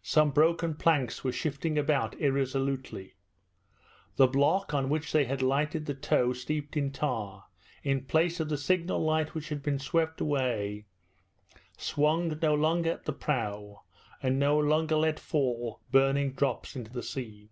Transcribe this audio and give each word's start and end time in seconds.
Some 0.00 0.30
broken 0.30 0.74
planks 0.74 1.22
were 1.22 1.32
shifting 1.32 1.76
about 1.76 2.18
irresolutely. 2.18 3.12
The 4.16 4.26
block 4.26 4.72
on 4.72 4.88
which 4.88 5.12
they 5.12 5.26
had 5.26 5.42
lighted 5.42 5.84
the 5.84 5.92
tow 5.92 6.32
steeped 6.32 6.78
in 6.78 6.90
tar, 6.92 7.44
in 7.82 8.06
place 8.06 8.40
of 8.40 8.48
the 8.48 8.56
signal 8.56 9.04
light 9.04 9.34
which 9.34 9.50
had 9.50 9.62
been 9.62 9.78
swept 9.78 10.18
away, 10.18 10.86
swung 11.76 12.28
no 12.40 12.54
longer 12.54 12.90
at 12.92 13.04
the 13.04 13.12
prow, 13.12 13.82
and 14.22 14.38
no 14.38 14.58
longer 14.58 14.96
let 14.96 15.20
fall 15.20 15.82
burning 15.92 16.32
drops 16.32 16.74
into 16.74 16.90
the 16.90 17.02
sea. 17.02 17.50